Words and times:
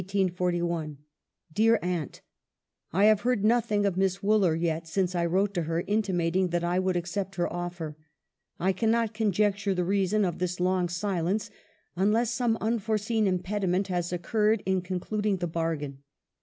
"Dear 1.53 1.77
Aunt," 1.83 2.21
I 2.91 3.05
have 3.05 3.21
heard 3.21 3.45
nothing 3.45 3.85
of 3.85 3.95
Miss 3.97 4.23
Wooler 4.23 4.55
yet 4.55 4.87
since 4.87 5.13
I 5.13 5.27
wrote 5.27 5.53
to 5.53 5.61
her, 5.65 5.83
intimating 5.85 6.47
that 6.47 6.63
I 6.63 6.79
would 6.79 6.95
accept 6.95 7.35
her 7.35 7.47
offer. 7.53 7.95
I 8.59 8.73
cannot 8.73 9.13
conjecture 9.13 9.75
the 9.75 9.83
rea 9.85 10.07
son 10.07 10.25
of 10.25 10.39
this 10.39 10.59
long 10.59 10.89
silence, 10.89 11.51
unless 11.95 12.31
some 12.31 12.57
unforeseen 12.59 13.27
impediment 13.27 13.89
has 13.89 14.11
occurred 14.11 14.63
in 14.65 14.81
concluding 14.81 15.37
the 15.37 15.45
bar 15.45 15.75
gain. 15.75 15.99